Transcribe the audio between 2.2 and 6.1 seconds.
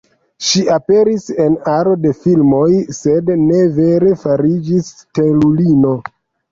filmoj, sed ne vere fariĝis stelulino.